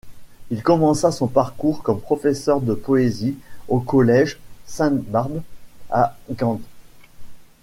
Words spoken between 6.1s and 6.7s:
Gand.